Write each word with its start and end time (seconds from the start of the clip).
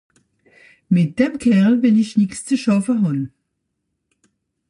Mìt 0.93 1.11
dem 1.17 1.33
Kerl 1.43 1.73
wìll 1.81 2.01
ìch 2.03 2.15
nìx 2.19 2.33
ze 2.45 2.55
schàffe 2.61 2.93
hàn. 3.01 3.19